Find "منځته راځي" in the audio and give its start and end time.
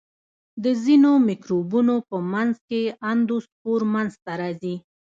3.93-4.75